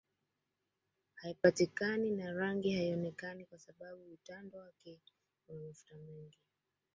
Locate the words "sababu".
3.59-4.11